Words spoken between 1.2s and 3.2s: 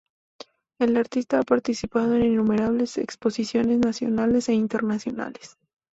ha participado en innumerables